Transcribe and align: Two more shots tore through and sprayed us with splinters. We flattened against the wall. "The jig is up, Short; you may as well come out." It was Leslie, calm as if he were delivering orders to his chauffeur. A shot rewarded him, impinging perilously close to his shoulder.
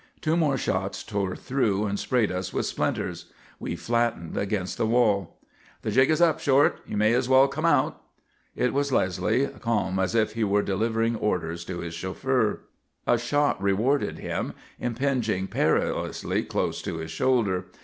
Two 0.19 0.35
more 0.35 0.57
shots 0.57 1.03
tore 1.03 1.35
through 1.35 1.85
and 1.85 1.99
sprayed 1.99 2.31
us 2.31 2.51
with 2.51 2.65
splinters. 2.65 3.25
We 3.59 3.75
flattened 3.75 4.35
against 4.35 4.79
the 4.79 4.87
wall. 4.87 5.37
"The 5.83 5.91
jig 5.91 6.09
is 6.09 6.19
up, 6.19 6.39
Short; 6.39 6.79
you 6.87 6.97
may 6.97 7.13
as 7.13 7.29
well 7.29 7.47
come 7.47 7.65
out." 7.67 8.01
It 8.55 8.73
was 8.73 8.91
Leslie, 8.91 9.45
calm 9.59 9.99
as 9.99 10.15
if 10.15 10.33
he 10.33 10.43
were 10.43 10.63
delivering 10.63 11.15
orders 11.17 11.63
to 11.65 11.81
his 11.81 11.93
chauffeur. 11.93 12.61
A 13.05 13.19
shot 13.19 13.61
rewarded 13.61 14.17
him, 14.17 14.53
impinging 14.79 15.45
perilously 15.45 16.41
close 16.45 16.81
to 16.81 16.97
his 16.97 17.11
shoulder. 17.11 17.65